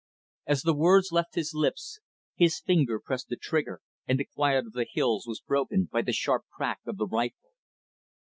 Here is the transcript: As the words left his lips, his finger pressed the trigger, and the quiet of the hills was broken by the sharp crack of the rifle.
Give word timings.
As 0.47 0.63
the 0.63 0.73
words 0.73 1.11
left 1.11 1.35
his 1.35 1.53
lips, 1.53 1.99
his 2.35 2.59
finger 2.59 2.99
pressed 2.99 3.27
the 3.27 3.35
trigger, 3.35 3.81
and 4.07 4.19
the 4.19 4.25
quiet 4.25 4.65
of 4.65 4.71
the 4.73 4.87
hills 4.91 5.27
was 5.27 5.41
broken 5.41 5.89
by 5.91 6.01
the 6.01 6.11
sharp 6.11 6.45
crack 6.57 6.79
of 6.87 6.97
the 6.97 7.05
rifle. 7.05 7.51